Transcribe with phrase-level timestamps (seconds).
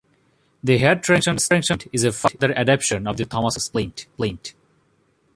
[0.63, 4.07] The Hare traction splint is a further adaptation of the Thomas splint.